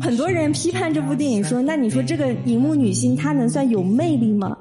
[0.00, 4.56] 很多人批判这部电影说：“那你说这个荧幕女星她能算有魅力吗？”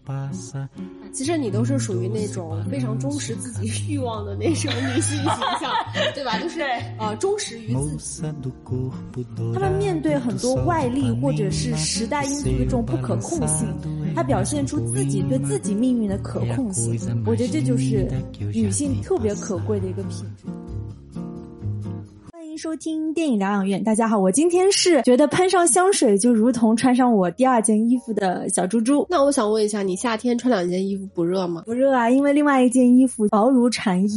[1.13, 5.25] 其实你都是属于那种非常忠实自己欲望的那种女性形
[5.59, 5.69] 象，
[6.15, 6.39] 对吧？
[6.39, 6.61] 就是
[6.97, 8.21] 呃，忠实于自己。
[9.53, 13.67] 他们面对很多外力或者是时代因素的这种不可控性，
[14.15, 16.99] 她表现出自己对自己命运的可控性。
[17.25, 18.09] 我觉得这就是
[18.53, 20.60] 女性特别可贵的一个品质。
[22.57, 29.05] 收听电影疗养院，大家好，我今天是觉得喷上香水就如同穿上我第二件衣服的小猪猪。
[29.09, 31.63] 那我想问一下，你夏天穿两件衣服不热吗？
[31.65, 34.09] 不热啊，因为另外一件衣服薄如蝉翼，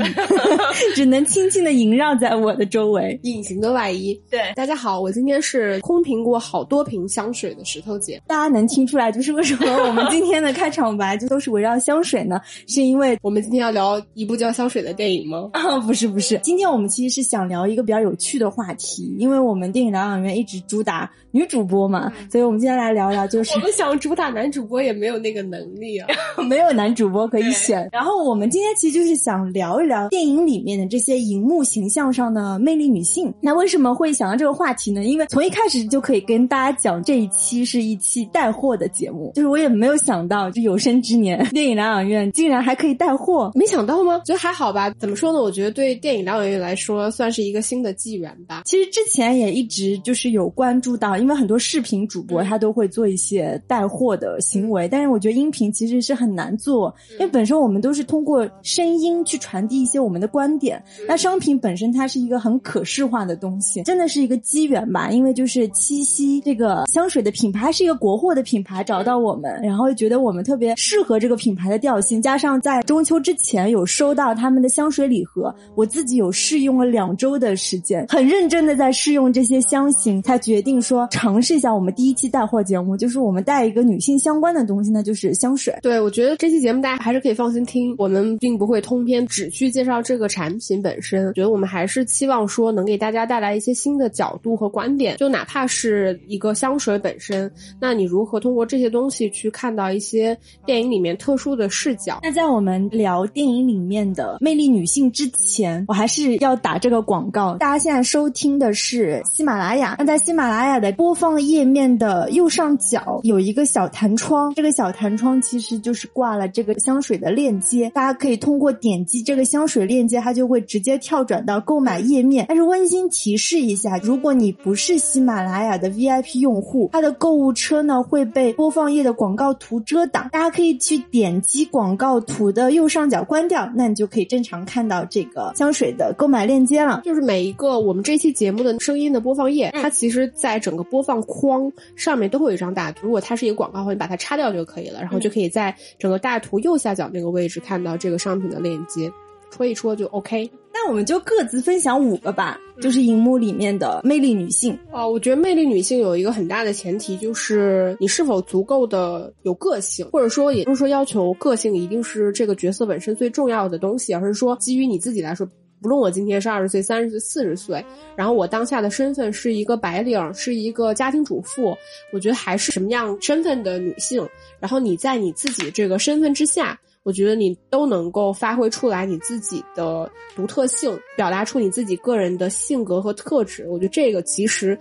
[0.94, 4.20] 只能轻轻的萦绕在我的周围，隐形的外衣。
[4.28, 8.20] 对，大家好，我今天是空瓶过好多瓶香水的石头姐。
[8.26, 12.40] 大家能听出来，就是为什么我们今天的开场白就都是围绕香水呢？
[12.66, 15.48] 是因为我们今天要聊一部叫《香水》的电影吗？
[15.52, 19.14] 啊，不是不是，今天我们其实是想聊一个比较有趣的话题。
[19.18, 26.08] 因为我们电影疗养院一直主打女主播嘛，所以我们今天来聊聊，就 是我们想主打男主播也没有那个能力啊，
[26.48, 27.88] 没有男主播可以选。
[27.92, 33.32] 然后我们今天其实就是想聊一聊电影里面的这些荧幕形象上的魅力女性。
[33.40, 35.04] 那为什么会想到这个话题呢？
[35.04, 44.20] 因为从一开始就可以跟大家讲，这一期是一期带货的节目，就是我也没有想到，就有生之年电影疗养院竟然还可以带货，没想到吗？
[44.24, 44.90] 觉得还好吧？
[44.98, 45.40] 怎么说呢？
[45.40, 48.62] 我觉得对电影疗养院来说算是一个新的纪元吧。
[48.64, 60.82] 其实之之前也一直就是有关注到，因为很多视频主播他都会做一些带货的行为，但是我觉得音频其实是很难做，因为本身我们都是通过声音去传递一些我们的观点。
[61.06, 65.10] 那商品本身它是一个很可视化的东西，真的是一个机缘吧？
[65.10, 78.94] 因为就是七夕这个香水的品牌是一个国货的品牌找到我们，然后觉得我们特别适合这个品牌的调性，加上在中秋之前有收到他们的香水礼盒，我自己有试用了两周的时间，很认真的在。
[78.94, 85.76] 试用这些香型，才决定说尝试一下我们第一期带货节目，就是我们带一个女性相关的东西呢，就是香水。
[85.82, 102.20] 对，我觉得这期节目大家还是可以放心听，我们并不会通篇只去介绍这个产品本身，觉得我们还是期望说能给大家带来一些新的角度和观点，就哪怕是一个香水本身，那你如何通过这些东西去看到一些电影里面特殊的视角？
[102.22, 108.74] 那在我们聊电影里面的魅力女性之前，我还是要打这个广告，大家现在在收听的。
[108.76, 109.94] 是喜马拉雅。
[110.00, 122.46] 那在喜马拉雅的播放页面的右上角有一个小弹窗，这个小弹窗其实就是挂了这个香水的链接，大家可以通过点击这个香水链接，它就会直接跳转到购买页面。
[122.48, 130.28] 但是温馨提示一下，如果你不是喜马拉雅的 VIP 用户，它的购物车呢会被播放页的广告图遮挡。
[130.32, 137.00] 大家可以去点击广告图的右上角关掉，那你就可以正常看到这个香水的购买链接了。
[137.04, 138.74] 就是每一个我们这期节目的。
[138.80, 143.06] 声音的播放页，它其实在整个播放框上面都会有一张大图。
[143.06, 149.10] 如果它是一个广告的话，你把它擦掉就可以了，然后就可以在整个大图右下角那个位置看到这个商品的链接，
[149.50, 150.50] 戳一戳就 OK。
[150.72, 154.76] 那我们就各自分享五个吧，就是荧幕里面的魅力女性。
[154.92, 165.48] 哦，我觉得魅力女性有一个很大的前提，就是你是否足够的有个性，或者说也不是说要求个性一定是这个角色本身最重要的东西，而是说基于你自己来说。
[165.84, 167.84] 不论我今天是二十岁、三十岁、四十岁，
[168.16, 171.76] 然后我当下的身份是一个白领，是一个家庭主妇，
[172.10, 174.26] 我觉得还是什么样身份的女性，
[174.58, 183.66] 然后你在你自己这个身份之下，我觉得你都能够发挥出来你自己的独特性，表达出你自己个人的性格和特质。
[183.68, 184.78] 我觉得这个其实。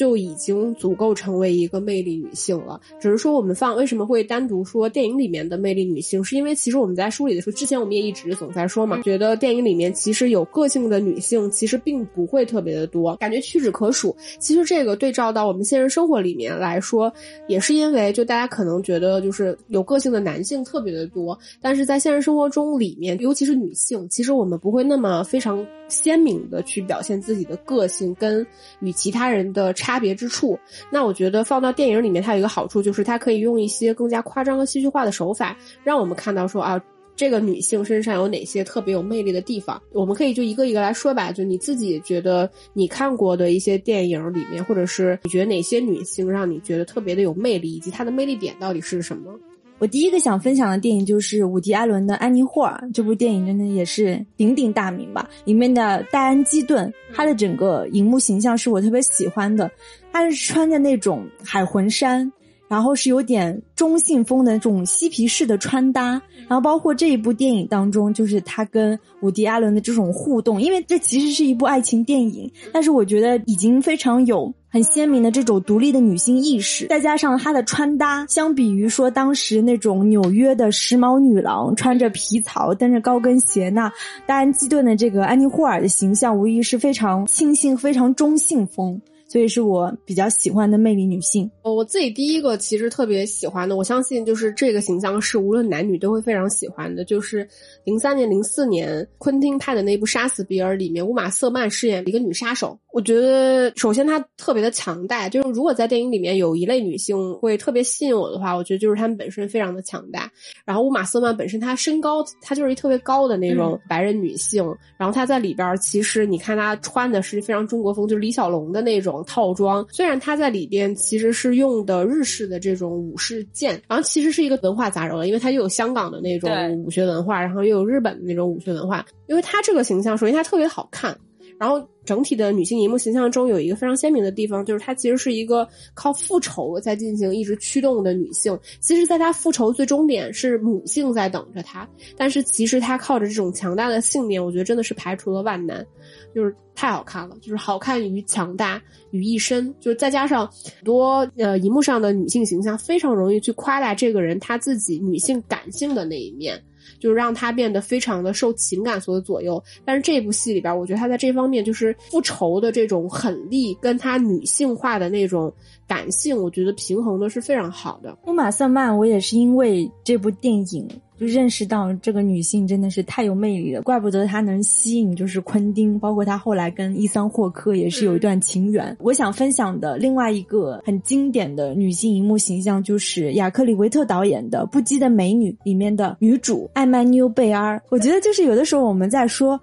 [0.00, 2.80] 就已经足够成为一个魅力女性了。
[2.98, 14.16] 只是说我们放为什么会单独说电影里面的魅力女性，是因为其实我们在梳理的时候，之前我们也一直总在说嘛，觉得电影里面其实有个性的女性其实并不会特别的多，感觉屈指可数。
[14.38, 17.12] 其实这个对照到我们现实生活里面来说，
[17.46, 28.46] 也是因为就大家可能觉得就是有个性的男性特别的多，但是在现实生活中里面，尤其是女性，其实我们不会那么非常鲜明的去表现自己的个性跟
[28.80, 29.89] 与其他人的差。
[29.90, 30.56] 差别之处，
[30.88, 36.80] 那我觉得放到电影里面，它有一个好处，就是它可以用一些更加夸张和戏剧化的手法，让我们看到说啊，
[37.16, 39.82] 这个女性身上有哪些特别有魅力的地方。
[39.92, 49.36] 我们可以就一个一个来说吧，就你自己觉得你看过的一些电影里面，或者是你觉得哪些女性让你觉得特别的有魅力，以及她的魅力点到底是什么？
[49.80, 52.78] 我第一个想分享的电影就是伍迪·艾伦的《安妮·霍尔》。
[52.92, 55.26] 这部电影真的也是鼎鼎大名吧？
[55.46, 59.70] 里面的戴安·基顿，她的整个荧幕形象是我特别喜欢的。
[60.12, 62.30] 她是穿着那种海魂衫，
[62.68, 74.52] 然后是有点中性风的那种嬉皮士的穿搭，然后包括这一部电影当中，就是他跟伍迪·艾伦的这种互动，因为这其实是一部爱情电影，但是我觉得已经非常有。
[74.72, 83.92] 很鲜明的这种独立的女性意识，再加上她的穿搭，相比于说当时那种纽约的时髦女郎穿着皮草、蹬着高跟鞋，那
[84.26, 89.00] 戴安·基顿的这个安妮·霍尔的形象，无疑是非常清新、非常中性风。
[89.26, 91.48] 所以是我比较喜欢的魅力女性。
[91.62, 97.46] 我自己第一个其实特别喜欢的，我相信就是这个形象是无论男女都会非常喜欢的，就是
[97.84, 102.76] 零三年、零四年昆汀拍的那部《杀死比尔》里面，乌玛瑟曼饰演一个女杀手。
[102.92, 110.30] 我觉得首先她特别的强大，就是如果在电影里面有一类女性会特别吸引我的话，我觉得就是她们本身非常的强大。
[110.64, 114.64] 然后乌玛瑟曼本身她身高，她就是一特别高的那种白人女性。
[114.96, 119.24] 然后她在里边其实你看她穿的是非常中国风，就是李小龙的那种。
[119.26, 126.50] 套装虽然她在里边其实是用的日式的这种武士剑，然后其实是一个文化杂糅的，因为她又有香港的那种
[126.82, 129.04] 武学文化，然后又有日本的那种武学文化。
[129.26, 131.16] 因为她这个形象，首先她特别好看，
[131.58, 135.64] 然后整体的女性荧幕形象中有一个非常鲜明的地方，就是她其实是一个
[135.94, 138.58] 靠复仇在进行一直驱动的女性。
[138.80, 145.86] 其实，在她复仇最终点是母性在等着她，但是其实她靠着这种强大的信念，我觉得真的是排除了万难。
[146.34, 156.60] 就是太好看了，就是好看与强大于一身，就是再加上很多呃荧幕上的女性形象，非常容易去夸大这个人她自己女性感性的那一面，
[156.98, 159.62] 就是让他变得非常的受情感所左右。
[159.84, 165.52] 但是这部戏里边，我觉得他在这方面就是复仇的这种狠力，跟他女性化的那种
[165.90, 168.16] 感性，我觉得平衡的是非常好的。
[168.28, 170.88] 乌玛瑟曼，我也是因为这部电影。
[171.18, 178.96] 就认识到这个女性真的是太有魅力了，怪不得她能吸引就是昆汀，包括她后来跟伊桑霍克也是有一段情缘。
[179.00, 187.82] 我想分享的另外一个很经典的女性荧幕形象，就是雅克里维特导演的《不羁的美女》里面的女主艾曼纽贝尔。
[187.90, 189.60] 我觉得就是有的时候我们在说。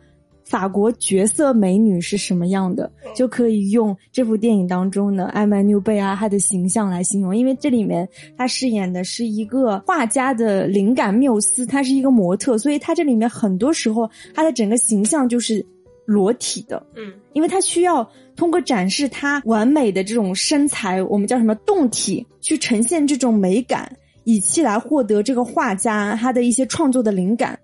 [0.50, 7.36] 法国绝色美女是什么样的，就可以用这部电影当中的艾曼纽贝尔她的形象来形容。
[7.36, 8.08] 因为这里面
[8.38, 15.66] 她饰演的是一个画家的灵感缪斯，她是一个模特，所以她这里面很多时候她的整个形象就是
[16.06, 16.82] 裸体的。
[16.96, 23.92] 嗯，因为她需要通过展示她完美的这种身材，我们叫什么动体，去呈现这种美感，
[24.24, 27.60] 以期来获得这个画家他的一些创作的灵感。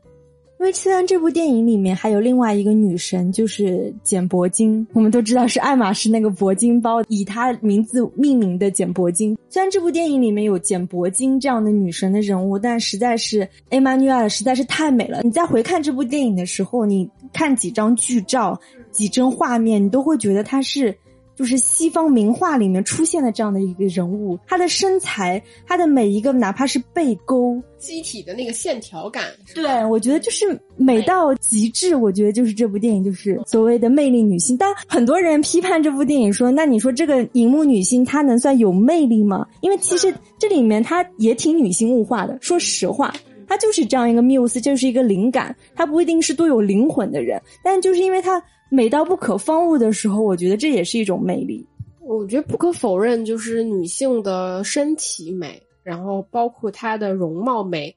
[0.64, 9.38] 因为虽然这部电影里面还有另外一个女神，就是简铂金，我们都知道是爱马仕那个铂金包以她名字命名的简铂金。
[9.50, 15.20] 虽然这部电影里面有简铂金这样的女神的人物，但实在是艾玛纽尔实在是太美了。
[15.24, 18.58] 你在回看这部电影的时候，你看几张剧照、
[18.90, 20.98] 几帧画面，你都会觉得她是。
[21.36, 29.24] 就是西方名画里面出现的这样的一个人物，他的身材，他的每一个哪怕是背沟、机体的那个线条感，
[29.56, 31.96] 对我觉得就是美到极致。
[31.96, 34.56] 我觉得就是这部电影就是所谓的魅力女性。
[34.58, 39.48] 但很多人批判这部电影说，那你说这个荧幕女性她能算有魅力吗？
[39.62, 42.38] 因为其实这里面她也挺女性物化的。
[42.42, 43.14] 说实话，
[43.48, 48.42] 她就是这样一个缪斯，就是一个灵感，她不一定是多有灵魂的人，但就是因为她。
[48.70, 51.66] 美到不可方物的时候，我觉得这也是一种魅力。
[52.02, 57.96] 我觉得不可否认，就是女性的身体美，然后包括她的容貌美，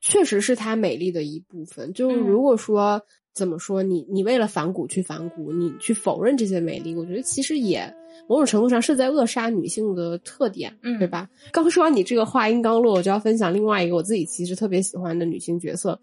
[0.00, 1.92] 确实是她美丽的一部分。
[1.92, 3.02] 就如果说
[3.32, 7.92] 怎么说，你你为了反骨去反骨，你去否认这些美丽，我觉得其实也
[8.28, 11.28] 某种程度上是在扼杀女性的特点，嗯对吧？
[11.50, 15.98] 刚说完你这个话音刚落，我就要分享另外一个我自己其实特别喜欢的女性角色。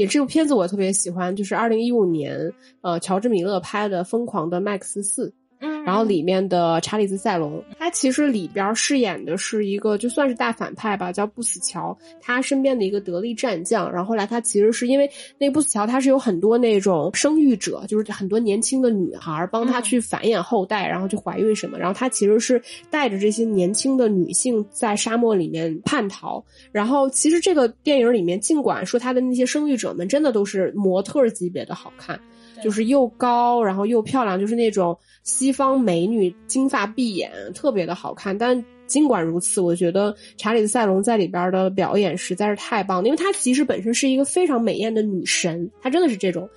[0.00, 5.28] 也这部片子我特别喜欢，就是二零一五年，呃，乔治米勒拍的《疯狂的麦克斯四》。
[5.60, 13.92] 嗯，然后里面的查理兹塞隆，他其实里边饰演的是一个就算是大反派吧，叫不死乔，他身边的一个得力战将。
[13.92, 21.78] 然后后来他其实是因为那个不死乔，他是有很多那种生育者，就是很多年轻的女孩帮他去繁衍后代，然后去怀孕什么。
[21.78, 26.42] 然后他其实是带着这些年轻的女性在沙漠里面叛逃。
[26.72, 32.18] 然后其实这个电影里面，尽管说他的那些生育者们真的都是模特级别的好看。
[32.60, 38.36] 就是又高，然后又漂亮，就是那种西方美女，金发碧眼，特别的好看。
[38.36, 46.48] 但尽管如此，我觉得查理兹塞隆在里边的表演实在是太棒了，因为她其实本身是一个非常美艳的女神，她真的是这种。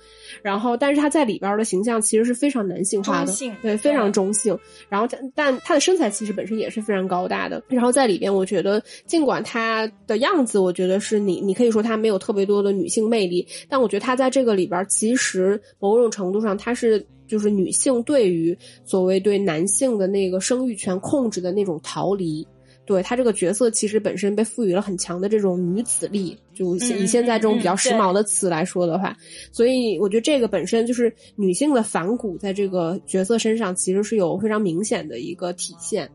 [0.42, 4.58] 然后，但是她在里边的形象其实是非常男性化的，对，非常中性。
[4.88, 7.62] 然后，但她的身材其实本身也是非常高大的。
[7.68, 22.46] 然后在里边，我觉得尽管她的样子，我觉得是你，你可以说她没有特别多的女性魅力，但我觉得她在这个里边，其实某种程度上，她是就是女性对于所谓对男性的那个生育权控制的那种逃离。
[22.86, 29.16] 对她这个角色其实本身被赋予了很强的这种女子力，就以现在这种比较时髦的词来说的话，
[29.50, 36.08] 所以我觉得这个本身就是女性的反骨在这个角色身上其实是有非常明显的一个体现。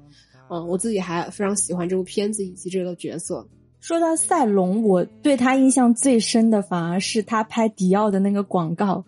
[0.49, 3.45] 嗯，我自己还非常喜欢这部片子以及这个角色。
[3.79, 9.03] 说到赛龙，我对他印象最深的反而是他拍迪奥的那个广告，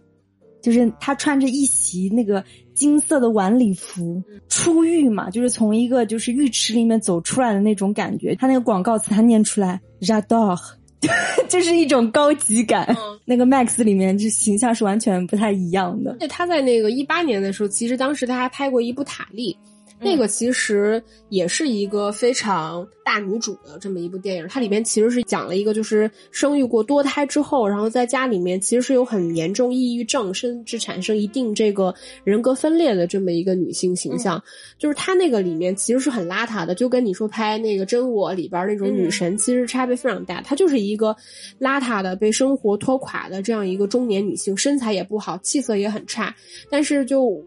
[0.62, 8.36] 就是他穿着一袭那个金色的晚礼服出浴嘛，就是从一个就是浴池里面走出来的那种感觉。
[8.36, 10.58] 他那个广告词他念出来，Rado，r
[11.50, 12.96] 就是一种高级感。
[13.26, 16.18] 那个 Max 里面就形象是完全不太一样的。
[16.20, 19.56] 那，他在那个一八年的时候，其实当时他还拍过一部塔利。
[20.04, 31.94] 那个其实也是一个非常大女主的这么一部电影，它里面其实是讲了一个就是生育过多胎之后，然后在家里面其实是有很严重抑郁症，甚至产生一定这个
[32.24, 34.42] 人格分裂的这么一个女性形象。
[34.80, 40.42] 就是她那个里面其实是很邋遢的，就跟你说拍那个真我里边那种女神其实差别非常大。
[40.42, 41.16] 她就是一个
[41.60, 46.36] 邋遢的被生活拖垮的这样一个中年女性，身材也不好，气色也很差，
[46.72, 47.40] 但是就。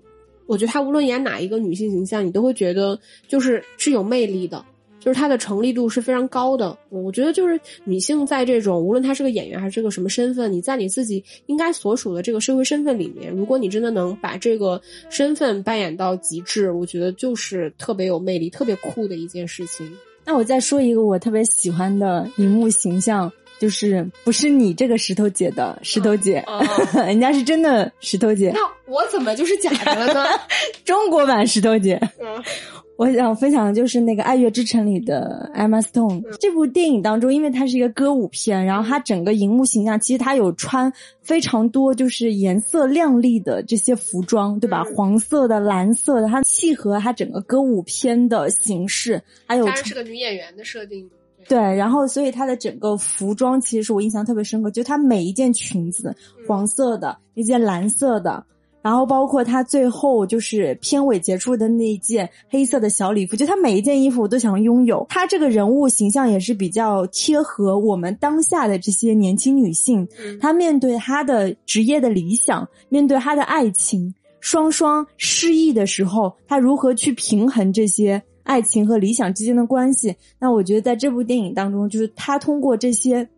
[0.47, 4.65] 我觉得她无论演哪一个女性形象，你都会觉得就是是有魅力的，
[5.01, 6.77] 就是她的成立度是非常高的。
[6.91, 19.91] 我觉得就是女性在这种无论她是个演员还是个什么身份，你在你自己应该所属的这个社会身份里面，如果你真的能把这个身份扮演到极致，我觉得就是特别有魅力、特别酷的一件事情。
[20.27, 23.31] 那我再说一个我特别喜欢的荧幕形象。
[23.65, 26.45] 就是不是你这个石头姐的石头姐，
[27.07, 28.53] 人家是真的石头姐。
[28.53, 28.61] 那
[28.93, 30.39] 我怎么就是假的了呢？
[30.85, 31.99] 中国版石头姐。
[32.97, 36.23] 我想分享的就是那个《爱乐之城》里的 Emma Stone。
[36.39, 40.93] 这部电影当中，因为它是一个歌舞片，然后它整个荧幕形象，其实它有穿
[41.23, 44.85] 非常多就是颜色亮丽的这些服装，对吧？
[44.95, 49.21] 黄色的、蓝色的，它契合它整个歌舞片的形式。
[49.47, 51.11] 还有，当然是个女演员的设定。
[51.49, 56.15] 对，然后所以她的整个服装其实是我印象特别深刻，就她每一件裙子，
[56.47, 58.45] 黄色的，一件蓝色的，
[58.83, 65.05] 然后包括她最后就是片尾结束的那一件黑色的小礼服，就她每一件衣服我都想拥有。
[65.09, 70.07] 她这个人物形象也是比较贴合我们当下的这些年轻女性，
[70.41, 78.23] 她面对她的职业的理想，面对她的爱情，双双失意的时候，她如何去平衡这些？
[78.45, 83.29] 爱情和理想之间的关系，那我觉得在这部电影当中，就是他通过这些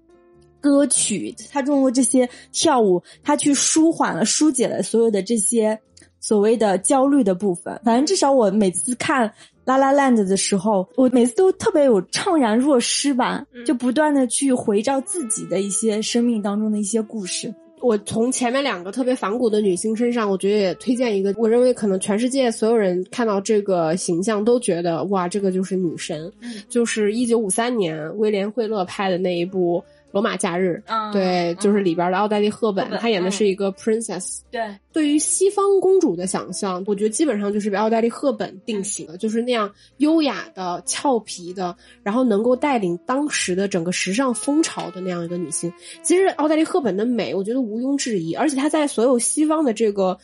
[0.60, 5.78] 歌曲，他通过这些跳舞，他去舒缓了、疏解了所有的这些
[6.20, 7.80] 所谓的焦虑的部分。
[7.84, 9.28] 反正至少我每次看
[9.64, 17.54] 《La La Land》的时候，我每次都特别有怅然若失吧，就不断的去回照自己的一些生命当中的一些故事。
[17.86, 26.32] 我从前面两个特别反骨的女星身上，我觉得也推荐一个，我认为可能全世界所有人看到这个形象都觉得哇，这个就是女神，
[26.68, 29.82] 就是一九五三年威廉惠勒拍的那一部。
[30.12, 30.82] 罗马假日，
[31.12, 34.40] 对，就是里边的奥黛丽赫本，她演的是一个 princess。
[34.50, 45.72] 对，对于西方公主的想象，我觉得基本上就是被奥黛丽赫本定型了，就是那样优雅的、俏皮的，然后能够带领当时的整个时尚风潮的那样一个女性。
[46.02, 50.18] 其实奥黛丽赫本的美，我觉得毋庸置疑，而且她在所有西方的这个。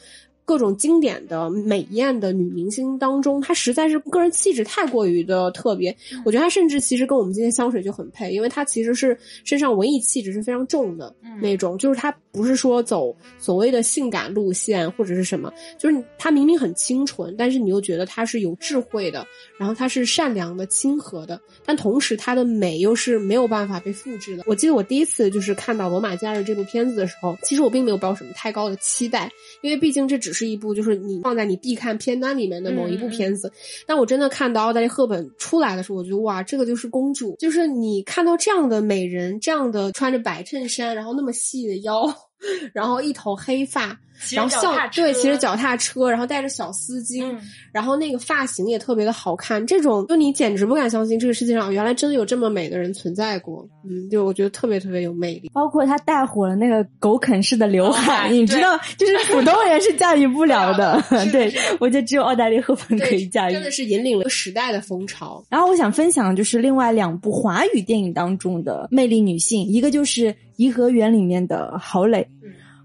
[0.53, 5.97] 各种经典的美艳的女明星当中，她实在是个人气质太过于的特别。
[6.27, 24.43] 我觉得她甚至其实跟我们今天香水就很配，因为她其实是身上文艺气质是非常重的那种，就是她不是说走所谓的性感路线或者是什么，就是她明明很清纯，但是你又觉得她是有智慧的，然后她是善良的、亲和的，但同时她的美又是没有办法被复制的。
[24.47, 29.33] 我记得我第一次就是看到《罗马假日》这部片子的时候，其实我并没有抱什么太高的期待，
[29.63, 30.31] 因为毕竟这只。
[30.35, 33.53] 是一部就是你放在你必看片单里面的某一部片子，
[33.87, 42.13] 但我真的看到奥黛丽赫本出来的时候，我觉得哇，这个就是公主，就是你看到这样的美人，这样的穿着白衬衫，然后那么细的腰。
[42.75, 43.97] 然后一头黑发，
[44.31, 47.35] 然后笑对骑着脚踏车，然后带着小丝巾，
[47.73, 49.67] 然后那个发型也特别的好看。
[49.67, 53.67] 这种就你简直不敢相信，这个世界上原来真的有这么美的人存在过。
[53.85, 55.51] 嗯，就我觉得特别特别有魅力。
[55.53, 61.03] 包括他带火了那个狗啃式的刘海，你知道， 就是普通人是驾驭不了的。
[61.33, 65.45] 对，我觉得只有奥黛丽赫本可以驾驭，真的是引领了时代的风潮。
[65.49, 72.27] 然后我想分享就是另外两部华语电影当中的魅力女性，一个就是《颐和园》里面的郝蕾。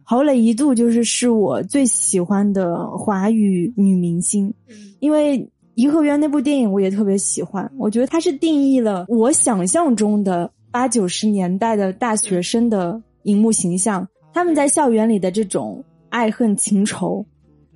[0.09, 4.53] 郝蕾一度就是是我最喜欢的华语女明星，
[5.01, 5.37] 因为
[5.75, 7.69] 《颐和园》那部电影我也特别喜欢。
[7.77, 14.07] 我觉得它是定义了我想象中的八九十年代的大学生的荧幕形象。
[14.33, 17.25] 他们在校园里的这种爱恨情仇，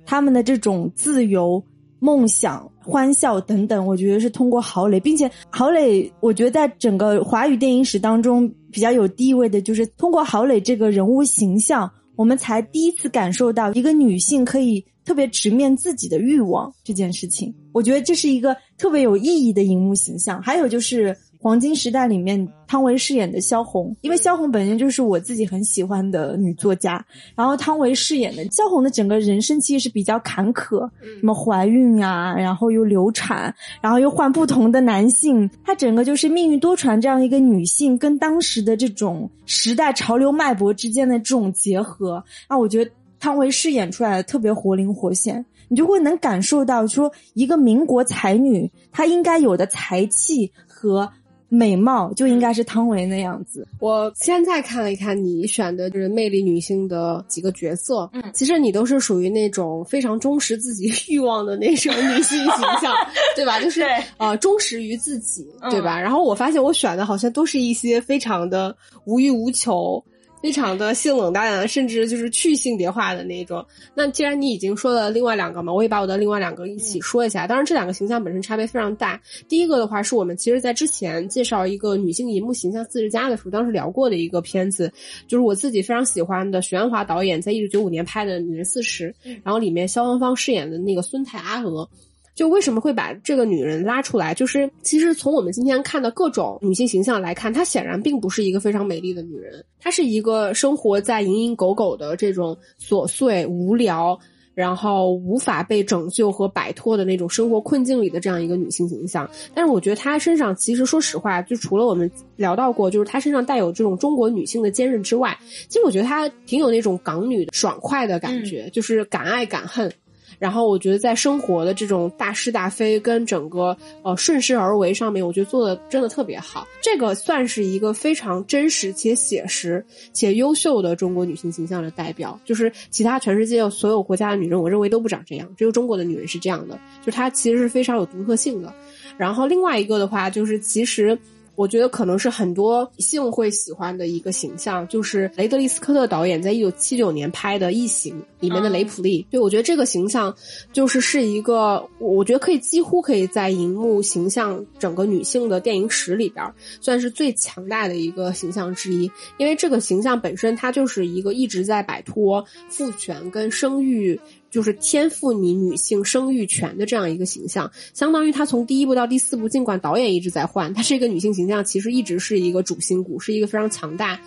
[0.06, 1.62] 他们的这种自由
[1.98, 17.54] 梦想、欢笑等等，我觉得是通过郝蕾，并且郝蕾，我觉得在整个华语电影史当中比较有地位的，就是通过郝蕾这个人物形象，我们才第一次感受到一个女性可以特别直面自己的欲望这件事情。
[17.72, 20.40] 我觉得这是一个特别有意义的荧幕形象。
[20.42, 21.16] 还有就是。
[21.42, 51.10] 黄金时代里面，汤唯饰演的萧红，因为萧红本身就是我自己很喜欢的女作家，然后汤唯饰演的萧红的整个人生其实是比较坎坷，什么怀孕啊，然后又流产，然后又换不同的男性，她整个就是命运多舛这样一个女性，跟当时的这种时代潮流脉搏之间的这种结合，啊，我觉得汤唯饰演出来的特别活灵活现，你就会能感受到说一个民国才女她应该有的才气和。
[51.54, 53.68] 美貌就应该是汤唯那样子。
[53.78, 62.48] 我现在看了一看你选的就是魅力女性的几个角色，嗯，其实你都是属于那种非常忠实自己欲望的那种女性形
[62.80, 62.94] 象，
[63.36, 63.60] 对吧？
[63.60, 63.82] 就是
[64.16, 66.00] 呃，忠实于自己，对吧？
[66.00, 70.02] 然后我发现我选的好像都是一些非常的无欲无求。
[70.42, 73.64] 非常的性冷淡，甚至就是去性别化的那种。
[73.94, 77.46] 那既然你已经说了另外两个嘛，我也把我的另外两个一起说一下。
[77.46, 79.20] 当然，这两个形象本身差别非常大。
[79.48, 84.92] 第一个的话，是我们其实在之前介绍一个女性银幕形象四十加的时候，当时聊过的一个片子，
[85.28, 91.88] 就是我自己非常喜欢的许鞍华导演在一九九五年拍的《女人四十》，然后里面肖芳芳饰演的那个孙太阿娥。
[92.34, 94.32] 就为什么会把这个女人拉出来？
[94.32, 104.18] 就是其实从我们今天看的各种女性形象来看，她显然并不是一个非常美丽的女人，她是一个生活在蝇营狗苟的这种琐碎、无聊，
[104.54, 109.28] 然后无法被拯救和摆脱的那种生活困境里的这样一个女性形象。
[109.54, 119.92] 但是我觉得她身上其实说实话，就除了我们聊到过，就是她身上带有这种中国女性的坚韧之外，其实我觉得她挺有那种港女的爽快的感觉，就是敢爱敢恨。
[120.42, 126.66] 然后我觉得在生活的这种大是大非跟整个呃顺势而为上面，我觉得做的真的特别好。
[126.82, 132.36] 这个算是一个非常真实且写实且优秀的中国女性形象的代表。
[132.44, 136.76] 就是其他全世界所有国家的女人，我认为都不长这样，只有中国的女人是这样的。
[137.06, 138.74] 就她其实是非常有独特性的。
[139.16, 141.16] 然后另外一个的话，就是其实。
[141.54, 149.26] 我觉得可能是很多性会喜欢的一个形象，就是雷德利·斯科特导演在一九七九年拍的《异形》里面的雷普利。
[149.30, 150.34] 对我觉得这个形象
[150.72, 156.44] 就是是一个，我觉得可以几乎可以在荧幕形象整个女性的电影史里边
[156.80, 159.10] 算是最强大的一个形象之一。
[159.36, 164.18] 因为这个形象本身，它就是一个一直在摆脱父权跟生育。
[164.52, 174.20] 就是天赋你女性生育权的这样一个形象，相当于她从第一部到第四部，尽管导演一直在换，她是一个女性形象，其实一直是一个主心骨，是一个非常强大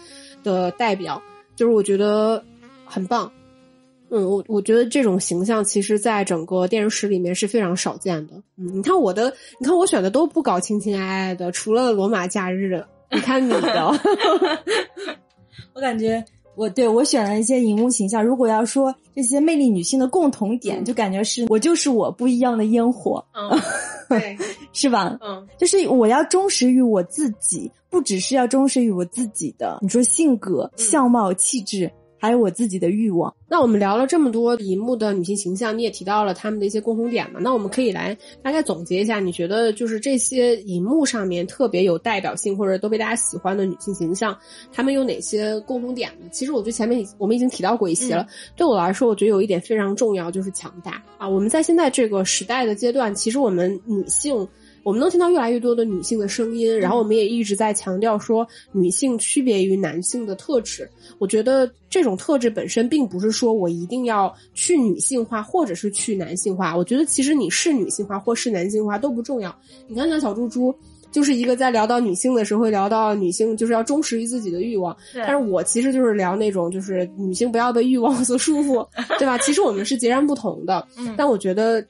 [0.44, 1.22] 的代表。
[1.56, 2.44] 就是我觉得
[2.86, 3.32] 很棒，
[4.10, 8.34] 嗯，我我觉得这种形象其实在整个电视史里面是非常少见的。
[8.58, 12.74] 嗯，你看我的，你看我选的都不搞情情爱爱的，除了《罗马假日》，
[13.12, 14.00] 你看你的，
[15.74, 16.26] 我感觉。
[16.56, 23.60] 我对我选了一些荧幕形象，如果要说这些魅力女性的共同点，就感觉是我就是我不一样的烟火，嗯，
[24.10, 24.38] 对，
[24.74, 25.18] 是吧？
[25.22, 31.92] 嗯，就是我要忠实于我自己，不只是要忠实于我自己的，你说性格、相貌、气质。
[32.26, 33.34] 还有我自己的欲望。
[33.48, 37.40] 那我们聊了这么多荧幕的女性形象，你也提到了她们的一些共同点嘛？
[37.40, 44.36] 那我们可以来大概总结一下，你觉得就是这些荧幕上面特别有代表性或者都被大家喜欢的女性形象，
[44.74, 46.28] 她们有哪些共同点呢？
[46.32, 48.26] 其实我觉得前面我们已经提到过一些了。
[48.56, 51.30] 对我来说，我觉得有一点非常重要，就是强大啊！
[51.30, 54.48] 我们在现在这个时代的阶段，其实我们女性。
[54.86, 60.88] 我们能听到越来越多的女性的声音，然后我们也一直在强调说女性区别于男性的特质。
[61.18, 66.78] 我觉得这种特质本身并不是说我一定要去女性化或者是去男性化。
[66.78, 69.54] 我觉得其实你是女性化或是男性化都不重要。
[69.88, 70.72] 你看像小猪猪，
[71.12, 79.36] 就是一个在聊到女性的时候会聊到女性就是要忠实于自己的欲望，但是我其实就是聊那种就是女性不要被欲望所束缚， 对吧？
[79.40, 80.88] 其实我们是截然不同的。
[81.18, 81.84] 但我觉得。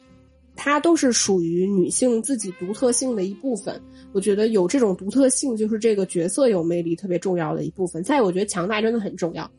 [0.55, 3.81] 它都是属于女性自己独特性的一部分，
[4.13, 8.01] 我觉得有这种独特性就是这个角色有魅力特别重要的一部分。
[8.01, 9.49] 再，我觉得强大真的很重要。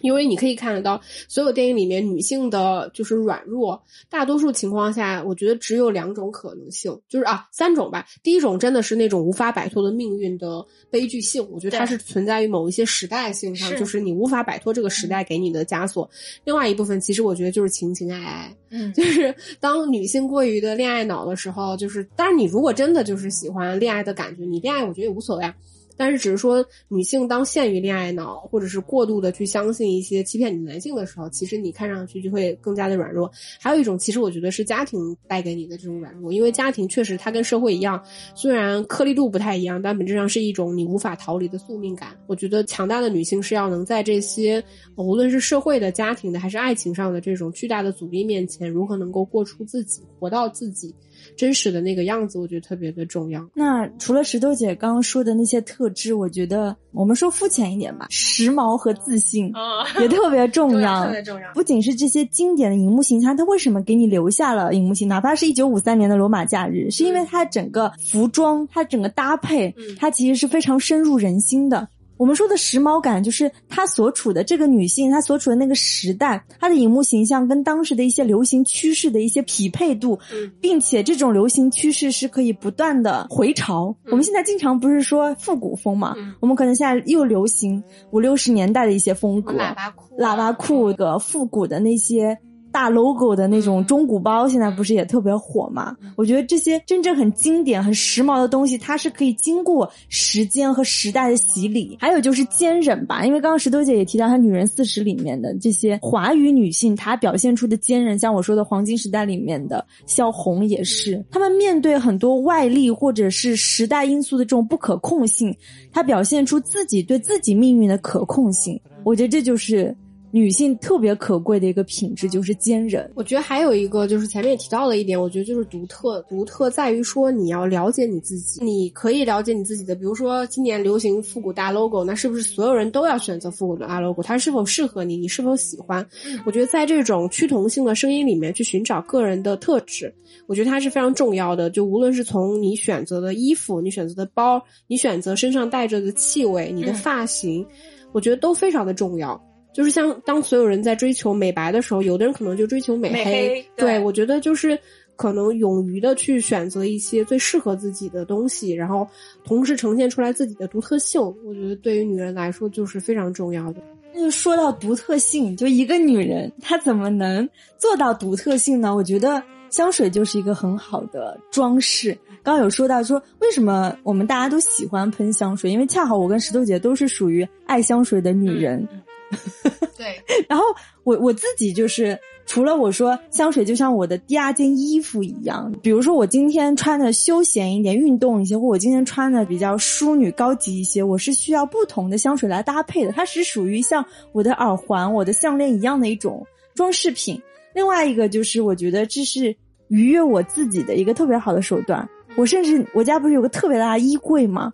[0.00, 8.06] 因为你可以看得到，所有电影里面女性的就是软弱，大多数情况下，我觉得只有两种可能性，就是啊三种吧。
[8.22, 16.08] 第一种真的是那种无法摆脱的命运的悲剧性，我觉得它是存在于某一些时代性上，就是你无法摆脱这个时代给你的枷锁。
[16.44, 25.52] 另外一部分，其实我觉得就是情情爱爱，嗯，就是当女性过于的恋爱脑的时候，就是当然你如果真的就是喜欢恋爱的感觉，你恋爱我觉得也无所谓。
[26.00, 33.30] 但是只是说女性当陷于恋爱脑，或者是过度的去相信一些欺骗你的男性的时候，其实你看上去就会更加的软弱。
[33.60, 38.02] 还有一种，其实我觉得是家庭带给你的这种软弱，因为家庭确实它跟社会一样，
[38.34, 42.16] 虽然颗粒度不太一样，但本质上是一种你无法逃离的宿命感。
[42.26, 44.64] 我觉得强大的女性是要能在这些
[44.96, 50.94] 无论是社会的、家庭的，还是爱情上的这种巨大的阻力面前，如何能够过出自己，活到自己。
[51.36, 53.44] 真实的那个样子，我觉得特别的重要。
[53.54, 59.52] 那除了石头姐刚刚说的那些特质，我觉得我们说肤浅一点吧，时髦和自信
[60.00, 61.04] 也特别重要。
[61.04, 61.52] 特别重要。
[61.54, 65.08] 不仅是这些经典的荧幕形象，它为什么给你留下了荧幕形？
[65.08, 71.88] 哪怕是一九五三年的罗马假日，是因为它整个服装、它整个搭配，它其实是非常深入人心的。
[72.20, 80.18] 我们说的时髦感，就是她所处的这个女性，她所处的那个时代，她的荧幕形象跟当时的一些流行趋势的一些匹配度，
[80.60, 83.96] 并且这种流行趋势是可以不断的回潮。
[84.10, 86.14] 我们现在经常不是说复古风嘛？
[86.40, 92.38] 我们可能现在又流行五六十年代的一些风格，喇叭裤、喇叭裤的复古的那些。
[92.72, 95.96] 大 logo 的那种中古包，现在不是也特别火嘛？
[96.16, 101.96] 我觉得这些真正很经典、很时髦的东西，它是可以经过时间和时代的洗礼。
[102.00, 115.54] 还有就是坚韧吧，因为刚刚石头姐也提到，她《女人四十》里面的这些华语女性，她表现出的坚韧，像我说的黄金时代里面的萧红也是，她们面对很多外力或者是时代因素的这种不可控性，
[115.92, 118.80] 她表现出自己对自己命运的可控性。
[119.02, 119.94] 我觉得这就是。
[120.32, 123.10] 女性特别可贵的一个品质就是坚韧。
[123.14, 126.22] 我觉得还有一个就是前面也提到了一点，我觉得就是独特。
[126.28, 129.94] 独特在于说你要了解你自己，你可以了解你自己的。
[129.94, 134.22] 比如说今年流行复古大 logo，那是不是所有人都要选择复古的大 logo？
[134.22, 135.16] 它是否适合你？
[135.16, 136.06] 你是否喜欢？
[136.46, 140.14] 我觉得在这种趋同性的声音里面去寻找个人的特质，
[140.46, 141.68] 我觉得它是非常重要的。
[141.70, 147.66] 就无论是从你选择的衣服、你选择的包、你选择身上带着的气味、你的发型，
[148.12, 149.40] 我觉得都非常的重要。
[149.72, 153.64] 就是像当所有人在追求美白的时候，有的人可能就追求美黑。
[153.76, 154.78] 对我觉得就是
[155.16, 159.06] 可能勇于的去选择一些最适合自己的东西，然后
[159.44, 161.20] 同时呈现出来自己的独特性。
[161.20, 163.80] 我觉得对于女人来说就是非常重要的。
[164.12, 168.94] 那就说到独特性，就一个女人她怎么能做到独特性呢？
[168.94, 172.16] 我觉得香水就是一个很好的装饰。
[172.42, 178.88] 刚刚有说到说为什么我们大家都喜欢喷香水，因为恰好我跟石头姐都是属于爱香水的女人。
[179.96, 180.64] 对，然后
[181.04, 193.12] 我我自己就是，除了我说香水就像我的第二件衣服一样，比如说我今天穿的休闲一点、运动一些，或我今天穿的比较淑女、高级一些，我是需要不同的香水来搭配的。
[193.12, 197.40] 它是属于像我的耳环、我的项链一样的一种装饰品。
[197.74, 199.54] 另外一个就是，我觉得这是
[199.88, 202.08] 愉悦我自己的一个特别好的手段。
[202.36, 204.72] 我甚至我家不是有个特别大的衣柜吗？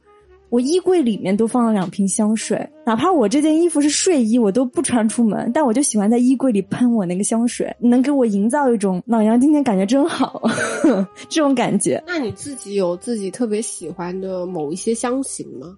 [0.49, 10.43] 我衣柜里面都放了两瓶香水，哪怕我这件衣服是睡衣，我都不穿出门，但我就喜欢在衣柜里喷我那个香水，能给我营造一种老杨今天感觉真好
[11.29, 12.03] 这种感觉。
[12.07, 15.77] 那你自己有自己特别喜欢的某一些香型吗？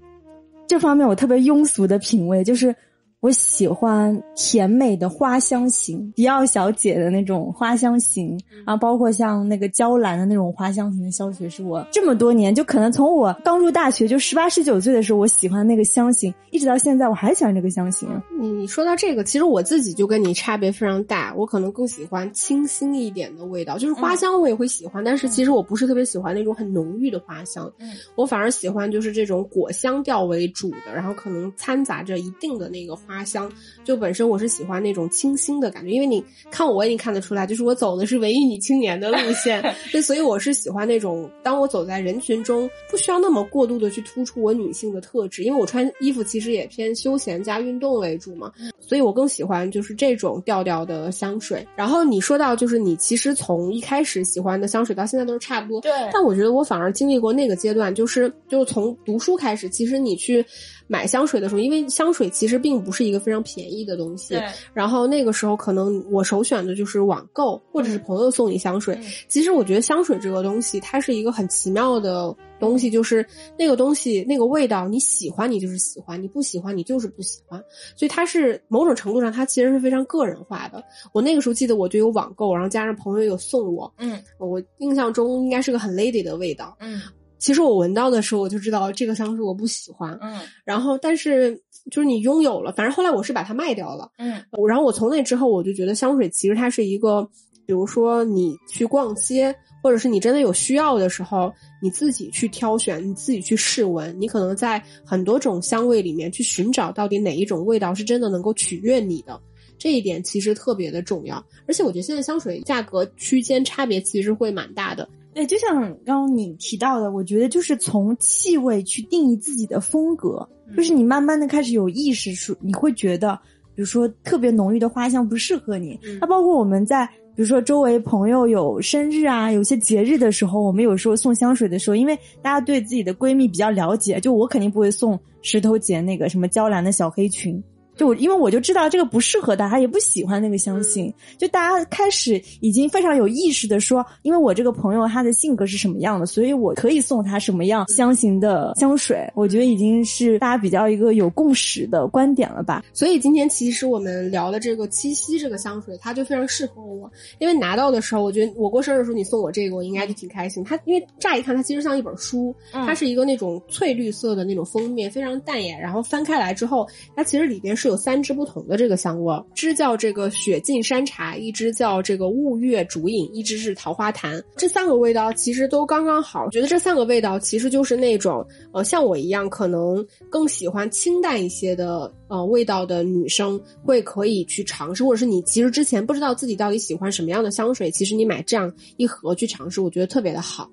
[0.66, 2.74] 这方面我特别庸俗的品味就是。
[3.20, 18.08] 我喜欢甜美的花香型，迪奥小姐的那种花香型，然后包括像那个娇兰的那种花香型的香水，是我这么多年就可能从我刚入大学就十八十九岁的时候，我喜欢那个香型，一直到现在我还喜欢这个香型。
[18.40, 32.96] 你说到这个，其实我自己就跟你差别非常大，我可能更喜欢清新一点的味道，就是花香我也会喜欢，但是其实我不是特别喜欢那种很浓郁的花香，嗯我反而喜欢就是这种果香调为主的，然后可能掺杂着一定的那个。
[33.08, 33.50] 花香
[33.84, 51.66] 就本身我是喜欢那种清新的感觉，因为你看我，我已经看得出来，就是我走的是文艺女青年的路线， 对，所以我是喜欢那种当我走在人群中，不需要那么过度的去突出我女性的特质，因为我穿衣服其实也偏休闲加运动为主嘛，所以我更喜欢就是这种调调的香水。
[51.74, 60.44] 然后你说到就是你其实从一开始喜欢的香水到现在都是差不多，对，但我觉得我反而经历过那个阶段，就是就从读书开始，其实你去。
[60.88, 64.34] 买香水的时候，因为香水其实并不是一个非常便宜的东西，
[64.74, 68.98] 然后那个时候可能我首选的就是网购，或者是朋友送你香水。
[69.28, 73.24] 其实我觉得香水这个东西，它是一个很奇妙的东西，就是
[73.58, 77.62] 那个东西那个味道，你喜欢你就是喜欢，你不喜欢你就是不喜欢。
[77.94, 80.82] 所以它是某种程度上，它其实是非常个人化的。
[81.12, 87.00] 我那个时候记得我就有网购，然后加上朋友有送我，嗯，我印象中应该是个很 lady 的味道，嗯。
[87.38, 90.18] 其实我闻到的时候，我就知道这个香水我不喜欢。
[90.20, 91.54] 嗯，然后但是
[91.90, 94.10] 就是你拥有了，反正后来我是把它卖掉了。
[94.18, 97.22] 嗯，然后我从那之后，我就觉得香水其实它是一个，
[97.66, 109.40] 比如说你去逛街，或者是你真的有需要的时候，你自己去挑选，你自己去试闻，你可能在很多种香味里面去寻找到底哪一种味道是真的能够取悦你的。
[109.78, 111.36] 这一点其实特别的重要，
[111.68, 115.08] 而且我觉得现在香水价格区间差别其实会蛮大的。
[115.38, 120.44] 对，就像刚刚你提到的，我觉得就是从气味去定义自己的风格，
[120.76, 123.38] 就是你慢慢的开始有意识说，你会觉得，
[123.72, 125.96] 比如说特别浓郁的花香不适合你。
[126.20, 137.62] 那包括我们在比如说周围朋友有生日啊，有些节日的时候，我们有时候送香水的时候，因为大家对自己的闺蜜比较了解，就我肯定不会送石头姐那个什么娇兰的小黑裙。
[137.98, 149.28] 就因为我就知道这个不适合大家，也不喜欢那个香型，就大家开始已经非常有意识的说，因为我这个朋友他的性格是什么样的，所以我可以送他什么样香型的香水。
[149.34, 152.84] 我觉得已经是大家比较一个有共识的观点了吧。
[152.92, 160.62] 所以今天其实我们聊的这个七夕这个香水，它就非常适合我，因为拿到的时候，我觉得我过生日的时候你送我这个，我应该就挺开心。
[160.62, 167.87] 它因为乍一看它其实像一本书，它是一个那种翠绿色的那种封面，非常淡雅，然后翻开来之后，它其实里边是。
[167.88, 174.40] 有三支不同的这个香味，支叫这个雪净山茶，一支叫这个雾月竹影，一支是桃花潭。
[174.56, 190.70] 这三个味道其实都刚刚好，觉得这三个味道其实就是那种呃像我一样可能更喜欢清淡一些的呃味道的女生会可以去尝试，或者是你其实之前不知道自己到底喜欢什么样的香水，其实你买这样一盒去尝试，我觉得特别的好。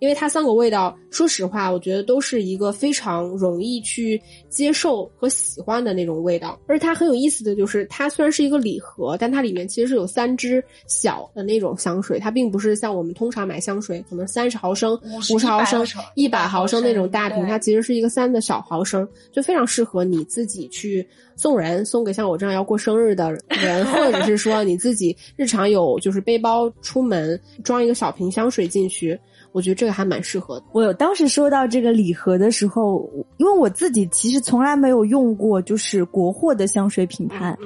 [0.00, 6.58] 因为它三个味道，说实话，我觉得都是一个非常容易去接受和喜欢的那种味道。
[6.66, 14.98] 而它很有意思的就是，它虽然是一个礼盒，但它里面其实是有三支小的那种香水，它并不是像我们通常买香水可能三十毫升、
[15.30, 21.06] 五十毫升、一百毫升那种大瓶，它其实是一个三的小毫升，就非常适合你自己去
[21.36, 29.18] 送人，送给像我这样要过生日的人，或者是说你自己日常有就是背包出门装一个小瓶香水进去。
[29.52, 30.66] 我觉得这个还蛮适合的。
[30.72, 33.08] 我当时收到这个礼盒的时候，
[33.38, 37.56] 因为我自己其实从来没有用过就是国货的香水品牌。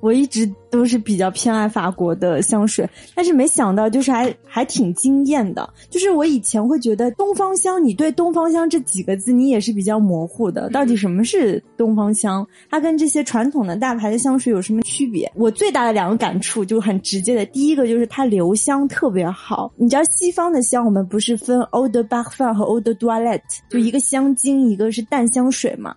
[0.00, 5.68] 我一直都是比较偏爱法国的香水，但是没想到就是还还挺惊艳的。
[5.90, 12.46] 就是我以前会觉得东方香，你对东方香这几个字你也是比较模糊的，到底什么是东方香？
[12.70, 15.30] 它跟这些传统的大牌的香水有什么区别？
[15.34, 19.72] 我最大的两个感触就很直接的，第一个就是它留香特别好。
[19.76, 25.94] 你知道西方的香，我们不是分 de Parfum 和 Old Toilette，就一个香精，一个是淡香水嘛。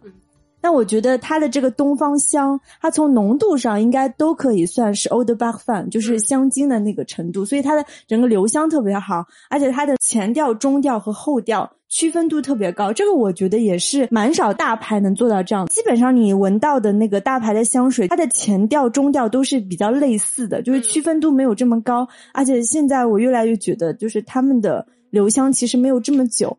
[0.62, 15.65] 但我觉得它的这个东方香，它从浓度上应该都可以算是 Eau de Parfum，就是香精的那个程度，所以它的整个留香特别好，而且它的前调、中调和后调区分度特别高，这个我觉得也是蛮少大牌能做到这样。
[15.65, 22.08] 基本上你闻到的那个大牌的香水，它的前调、中调都是比较类似的，就是区分度没有这么高。
[22.34, 26.58] 而且现在我越来越觉得，就是他们的留香其实没有这么久。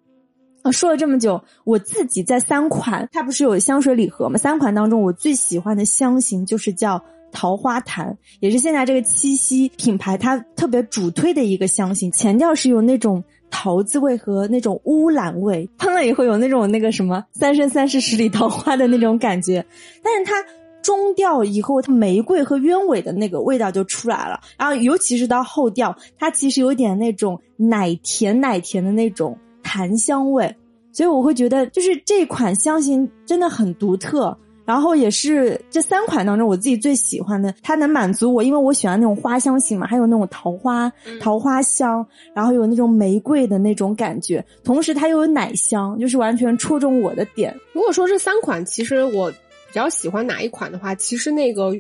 [0.62, 4.38] 啊，说了这么久，我自己在三款，它不是有香水礼盒吗？
[4.38, 12.12] 三款当中，我最喜欢的香型就是叫桃花潭，也是现在这个七夕品牌它特别主推的一个香型。
[12.12, 19.66] 前调是有那种桃子味和那种乌兰味，喷了以后有那种那个什么三生三世十里桃花的那种感觉。
[20.00, 20.34] 但是它
[20.80, 29.36] 中调以后，它玫瑰和鸢尾的那个味道就出来了，然后尤其是到后调，它其实有点那种奶甜奶甜的那种。
[29.72, 30.54] 檀香味，
[30.92, 37.54] 所以我会觉得就是这款香型真的很独特，然后也是这三款当中我自己最喜欢的。
[37.62, 47.56] 它能满足我，因为我喜欢那种花香型嘛，还有那种桃花桃花香，然后有那种玫瑰的那种感觉，同时它又有奶香，就是完全戳中我的点。
[47.72, 51.74] 如果说这三款，其实我比较喜欢哪一款的话，其实那个。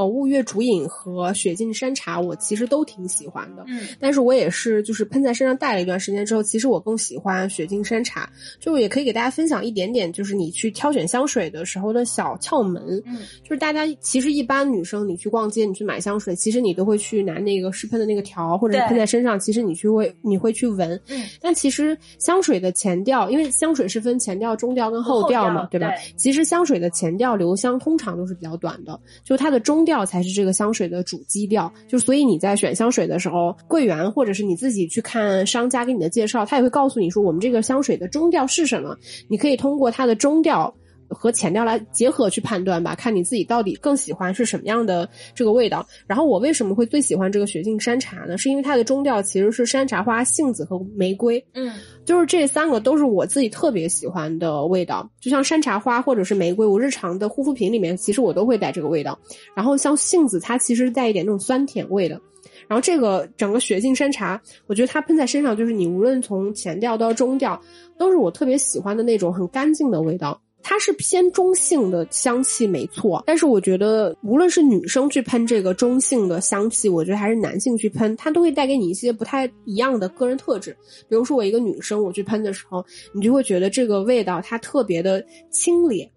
[0.00, 3.62] 呃，雾月竹影和雪净山茶，我其实都挺喜欢的。
[3.68, 8.26] 嗯，但是我也是，就是喷在身上戴了一段时间之后，其实我更喜欢雪净山茶。
[8.58, 12.82] 就也可以给大家分享一点点，就是你去挑选香水的时候的小窍门。
[13.04, 20.98] 嗯，就是大家其实一般女生，你去逛街，你去买香水，其实你都会去拿那个试喷的那个条，或者喷在身上，其实你去会你会去闻。
[21.08, 25.92] 嗯，但其实香水的前调，因为香水是分前调、中调跟后调嘛，对吧？
[26.16, 29.84] 其实香水的前调留香通常都是比较短的，就它的中。
[29.90, 40.72] 调才是这个香水的主基调，就所以你在选香水的时候，柜员或者是你自己去看商家给你的介绍，他也会告诉你说我们这个香水的中调是什么，你可以通过它的中调。
[41.10, 45.86] 和前调来结合去判断吧，看你自己到底更喜欢是什么样的这个味道。
[46.06, 48.38] 然后我为什么会最喜欢这个雪净山茶呢？
[48.38, 51.44] 是因为它的中调其实是山茶花、杏子和玫瑰。
[51.54, 55.10] 嗯，就是这三个都是我自己特别喜欢的味道。
[55.20, 59.18] 就像山茶花或者是玫瑰，我日常的护肤品里面其实我都会带这个味道。
[59.54, 62.20] 然后像杏子，它其实带一点那种酸甜味的。
[62.68, 67.60] 然后这个整个雪净山茶，我觉得它喷在身上，就是你无论从前调到中调，
[67.98, 70.40] 都是我特别喜欢的那种很干净的味道。
[70.62, 73.22] 它是偏中性的香气，没错。
[73.26, 80.76] 但是我觉得，无论是女生去喷这个中性的香气，我觉得还是男性去喷，它都会带给你一些不太一样的个人特质。
[81.08, 86.08] 比如说，我一个女生，我去喷的时候，你就会觉得这个味道它特别的清冽，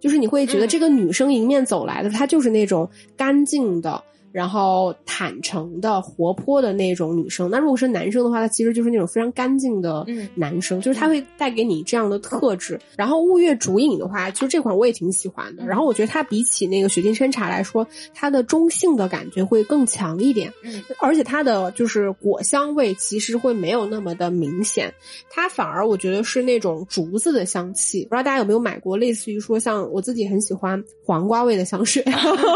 [0.00, 4.02] 就是你会觉得这个女生迎面走来的，她就是那种干净的。
[4.32, 12.80] 然后坦诚的、活泼的那种女生，那如果是男生的话，他其实就是那种非常干净的男生，就是他会带给你这样的特质。
[12.96, 15.66] 然后雾月竹影的话，其实这款我也挺喜欢的。
[15.66, 24.92] 然后我觉得它比起那个雪净山茶来说，它的中性的感觉会更强一点，嗯而且它的就是果香味其实会没有那么的明显，
[25.28, 28.04] 它反而我觉得是那种竹子的香气。
[28.04, 32.02] 不知道大家有没有买过类似于说像我自己很喜欢黄瓜味的香水，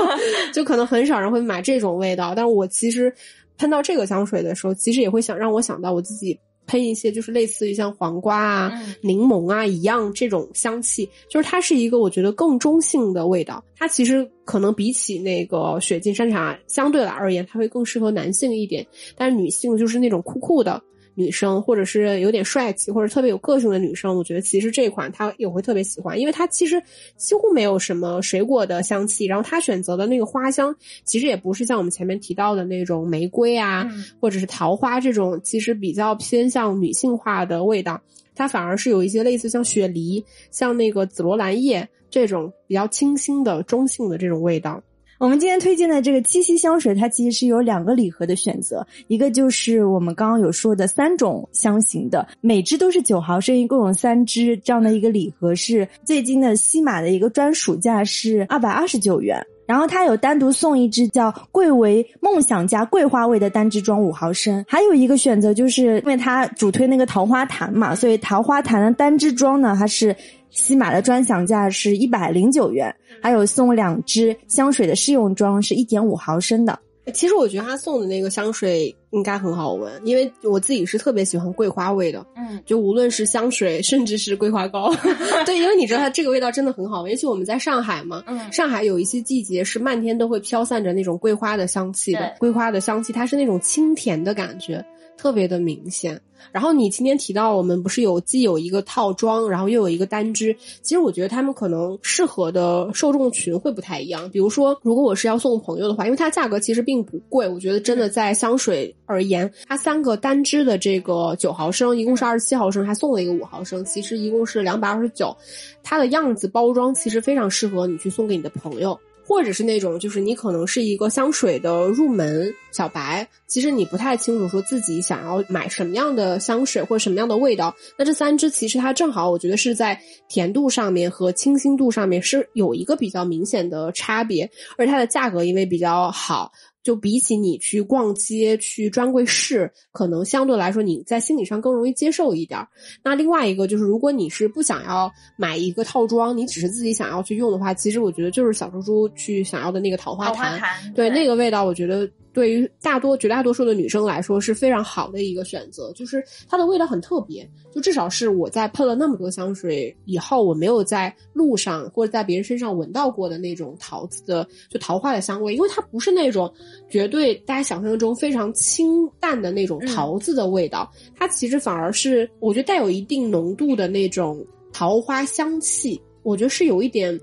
[0.55, 1.63] 就可能很少人会买。
[1.67, 3.13] 这种味道，但是我其实
[3.59, 13.65] 喷到这个香水的时候，其实也会想让我想到我自己喷一些，就是类似于像黄瓜啊、柠檬啊一样这种香气，就是它是一个我觉得更中性的味道。
[13.77, 20.81] 它其实可能比起那个雪净山茶相对来而言，它会更适合男性一点，但是女性就是那种酷酷的。
[21.17, 26.81] 女生，或者是有点帅气或者特别有个性的女生，我觉得其实这款她也会特别喜欢，因为它其实
[27.17, 38.01] 几乎没有什么水果的香气，然后她选择的那个花香，其实也不是像我们前面提到的那种玫瑰啊，或者是桃花这种，其实比较偏向女性化的味道，
[38.35, 44.83] 它反而是有一些类似像雪梨、像那个紫罗兰叶这种比较清新的中性的这种味道。
[45.19, 59.43] 我们今天推荐的这个七夕香水，它其实是有两个礼盒的选择，一个就是我们刚刚有说的三种香型的，每支都是九毫升，一共有三支这样的一个礼盒，是最近的西马的一个专属价是二百二十九元。
[59.67, 70.15] 然后它有单独送一支叫桂为梦想家桂花味的单支装五毫升，还有一个选择就是因为它主推那个桃花潭嘛，所以桃花潭的单支装呢，它是。
[70.49, 76.79] 西马的专享价是一百零九元，还有送两支香水的试用装，是一点五毫升的。
[77.15, 82.27] 其实我觉得他送的那个香水应该很好闻，因为我自己是特别喜欢桂花味的。
[82.35, 84.93] 嗯，就无论是香水，甚至是桂花膏，
[85.47, 87.13] 对，因为你知道它这个味道真的很好闻。
[87.13, 94.85] 尤其我们在上海嘛，嗯，上海有一些季节是漫天都会飘散着那种桂花的香气的，桂花的香气，它是那种清甜的感觉。
[95.17, 96.21] 特别的明显。
[96.53, 100.55] 然后你今天提到，我们不是有既有一个套装，然后又有一个单支。
[100.83, 104.31] 其实我觉得他们可能适合的受众群会不太一样。
[104.31, 115.35] 比如说，如果我是要送朋友的话，因为它价格其实并不贵，我觉得真的在香水而言，它三个单支的这个九毫升，一共是二十七毫升，还送了一个五毫升，其实一共是两百二十九。
[115.83, 118.97] 它的样子包装其实非常适合你去送给你的朋友。
[119.27, 127.75] 或者是那种，就是你可能是一个香水的入门小白，其实你不太清楚说自己想要买什么样的香水或者什么样的味道。
[127.99, 136.53] 那这三支其实它正好，我觉得是在甜度上面和清新度上面是有一个比较明显的差别，而它的价格因为比较好。
[136.87, 142.65] 就比起你去逛街去专柜试，可能相对来说你在心理上更容易接受一点。
[143.03, 150.61] 那另外一个就是，如果你是不想要买一个套装，你只是自己想要去用的话，其实我觉得就是小猪猪去想要的那个桃花潭，
[150.95, 152.09] 对那个味道，我觉得。
[152.37, 166.53] 对于大多绝大多数的女生来说是非常好的一个选择，就是它的味道很特别，就至少是我在喷了那么多香水以后，我没有在路上或者在别人身上闻到过的那种桃子的就桃花的香味，因为它不是那种
[166.91, 177.19] 绝对大家想象中非常清淡的那种桃子的味道，它其实反而是我觉得带有一定浓度的那种桃花香气，我觉得是有一点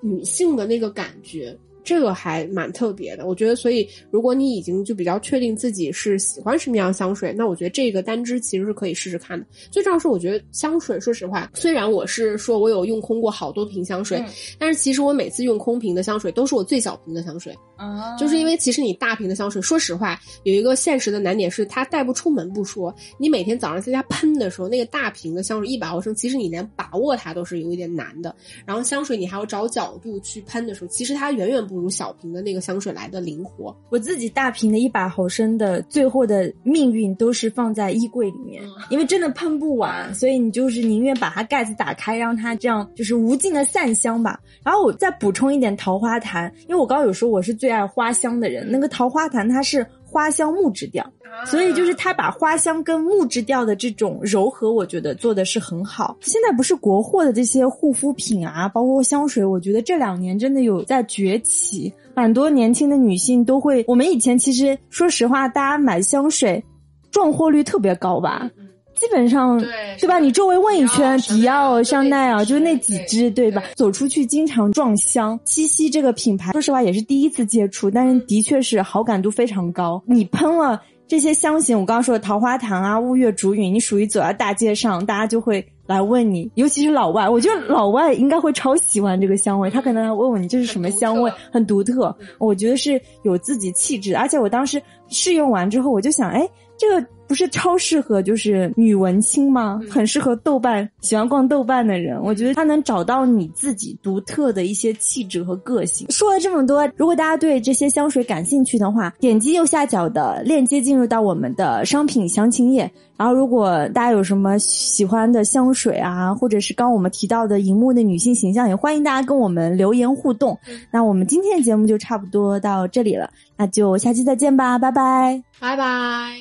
[0.00, 1.54] 女性的那个感觉。
[1.86, 9.46] 这个还蛮特别的，我觉得，所以如果你已经就比较确定自己是喜欢什么样香水，那我觉得这个单支其实是可以试试看的。
[9.70, 14.20] 最重要是，我觉得香水，说实话，虽然我是说我有用空过好多瓶香水，
[14.58, 28.34] 但是其实我每次用空瓶的香水都是我最小瓶的香水，啊就是因为其实你大瓶的香水，说实话，有一个现实的难点是它带不出门不说，你每天早上在家喷的时候，那个大瓶的香水一百毫升，其实你连把握它都是有一点难的。
[28.64, 31.75] 然后香水你还要找角度去喷的时候，其实它远远不。
[31.76, 33.76] 不如小瓶的那个香水来的灵活。
[33.90, 44.40] 我自己大瓶的一百毫升的，最后的命运都是放在衣柜里面，因为真的喷不完，所以你就是宁愿把它盖子打开，让它这样就是无尽的散香吧。
[44.64, 49.86] 然后我再补充一点桃花潭，因为我刚刚有说我是最爱花香的人，那个桃花潭它是。
[50.16, 51.04] 花香木质调，
[51.44, 56.16] 所以就是它把花香跟木质调的这种柔和，我觉得做的是很好。
[56.22, 63.84] 现在不是国货的这些护肤品啊，包括香水，我觉得这两年真的有在崛起，蛮多年轻的女性都会。
[63.86, 66.64] 我们以前其实说实话，大家买香水
[67.10, 68.50] 撞货率特别高吧。
[68.96, 69.62] 基本上，
[70.00, 70.18] 对吧？
[70.18, 73.62] 你周围问一圈，迪奥、香奈儿，就那几支，对吧？
[73.76, 75.38] 走出去经常撞香。
[75.44, 80.02] 七夕这个品牌，说实话也是第一次接触，但是的确是好感度非常高。
[80.06, 92.16] 你喷了这些香型，我刚刚说的桃花糖啊、雾月竹韵，你属于走在大街上，大家就会来问你，尤其是老外，我觉得老外应该会超喜欢这个香味，他可能来问问你这是什么香味，很独特。
[92.38, 97.06] 我觉得是有自己气质，而且我当时试用完之后，我就想，哎，这个。
[97.28, 99.80] 不是超适合就是女文青吗？
[99.90, 102.22] 很适合豆瓣喜欢逛豆瓣的人。
[102.22, 106.06] 我觉得他能找到你自己独特的一些气质和个性。
[106.10, 112.90] 说了这么多，如果大家对这些香水感兴趣的话，点击右下角的链接进入到我们的商品详情页。
[113.16, 120.58] 然后，如果大家有什么喜欢的香水啊，或者是刚我们提到的荧幕的女性形象，也欢迎大家跟我们留言互动。
[120.90, 126.34] 那我们今天的节目就差不多到这里了，那就下期再见吧，拜拜，拜拜。